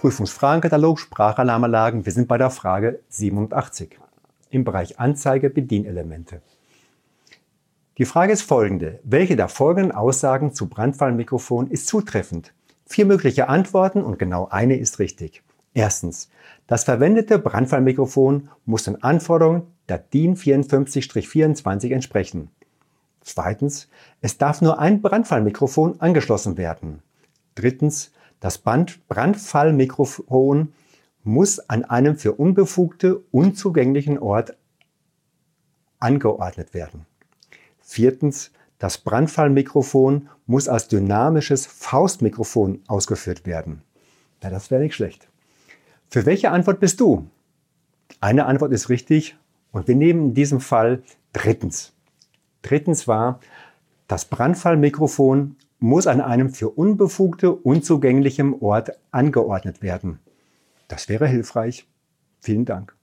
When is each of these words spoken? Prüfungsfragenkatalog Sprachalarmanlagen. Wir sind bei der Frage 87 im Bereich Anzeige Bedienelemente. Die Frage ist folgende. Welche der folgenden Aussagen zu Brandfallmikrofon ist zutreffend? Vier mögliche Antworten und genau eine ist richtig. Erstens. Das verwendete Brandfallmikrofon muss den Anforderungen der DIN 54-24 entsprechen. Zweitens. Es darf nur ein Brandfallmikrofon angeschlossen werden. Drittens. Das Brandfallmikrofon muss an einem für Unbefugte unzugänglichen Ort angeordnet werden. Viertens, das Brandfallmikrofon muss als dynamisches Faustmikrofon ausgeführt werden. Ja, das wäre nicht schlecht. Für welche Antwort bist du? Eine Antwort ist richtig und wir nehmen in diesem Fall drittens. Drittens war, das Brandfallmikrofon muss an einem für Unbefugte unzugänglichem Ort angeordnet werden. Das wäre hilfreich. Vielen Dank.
Prüfungsfragenkatalog 0.00 0.98
Sprachalarmanlagen. 0.98 2.06
Wir 2.06 2.12
sind 2.14 2.26
bei 2.26 2.38
der 2.38 2.48
Frage 2.48 3.00
87 3.10 3.98
im 4.48 4.64
Bereich 4.64 4.98
Anzeige 4.98 5.50
Bedienelemente. 5.50 6.40
Die 7.98 8.06
Frage 8.06 8.32
ist 8.32 8.40
folgende. 8.40 8.98
Welche 9.04 9.36
der 9.36 9.48
folgenden 9.48 9.92
Aussagen 9.92 10.54
zu 10.54 10.70
Brandfallmikrofon 10.70 11.66
ist 11.66 11.86
zutreffend? 11.86 12.54
Vier 12.86 13.04
mögliche 13.04 13.50
Antworten 13.50 14.02
und 14.02 14.18
genau 14.18 14.48
eine 14.48 14.78
ist 14.78 15.00
richtig. 15.00 15.42
Erstens. 15.74 16.30
Das 16.66 16.84
verwendete 16.84 17.38
Brandfallmikrofon 17.38 18.48
muss 18.64 18.84
den 18.84 19.02
Anforderungen 19.02 19.64
der 19.90 19.98
DIN 19.98 20.34
54-24 20.34 21.92
entsprechen. 21.92 22.48
Zweitens. 23.20 23.90
Es 24.22 24.38
darf 24.38 24.62
nur 24.62 24.78
ein 24.78 25.02
Brandfallmikrofon 25.02 26.00
angeschlossen 26.00 26.56
werden. 26.56 27.02
Drittens. 27.54 28.12
Das 28.40 28.58
Brandfallmikrofon 28.58 30.72
muss 31.22 31.60
an 31.68 31.84
einem 31.84 32.16
für 32.16 32.32
Unbefugte 32.32 33.20
unzugänglichen 33.30 34.18
Ort 34.18 34.56
angeordnet 35.98 36.74
werden. 36.74 37.06
Viertens, 37.80 38.50
das 38.78 38.98
Brandfallmikrofon 38.98 40.28
muss 40.46 40.68
als 40.68 40.88
dynamisches 40.88 41.66
Faustmikrofon 41.66 42.80
ausgeführt 42.86 43.44
werden. 43.44 43.82
Ja, 44.42 44.48
das 44.48 44.70
wäre 44.70 44.82
nicht 44.82 44.94
schlecht. 44.94 45.28
Für 46.08 46.24
welche 46.24 46.50
Antwort 46.50 46.80
bist 46.80 46.98
du? 47.00 47.28
Eine 48.20 48.46
Antwort 48.46 48.72
ist 48.72 48.88
richtig 48.88 49.36
und 49.70 49.86
wir 49.86 49.96
nehmen 49.96 50.30
in 50.30 50.34
diesem 50.34 50.60
Fall 50.60 51.02
drittens. 51.34 51.92
Drittens 52.62 53.06
war, 53.06 53.40
das 54.08 54.24
Brandfallmikrofon 54.24 55.56
muss 55.80 56.06
an 56.06 56.20
einem 56.20 56.50
für 56.50 56.68
Unbefugte 56.68 57.52
unzugänglichem 57.52 58.54
Ort 58.62 58.92
angeordnet 59.10 59.82
werden. 59.82 60.20
Das 60.88 61.08
wäre 61.08 61.26
hilfreich. 61.26 61.88
Vielen 62.40 62.64
Dank. 62.64 62.94